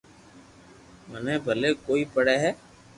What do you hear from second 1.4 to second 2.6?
پلي ڪوئي پڙي ھي